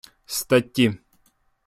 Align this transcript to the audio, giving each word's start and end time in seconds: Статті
Статті 0.39 0.87